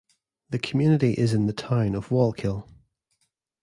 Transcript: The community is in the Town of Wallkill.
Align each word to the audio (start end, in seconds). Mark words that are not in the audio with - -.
The 0.49 0.57
community 0.57 1.13
is 1.13 1.31
in 1.35 1.45
the 1.45 1.53
Town 1.53 1.93
of 1.93 2.09
Wallkill. 2.09 2.67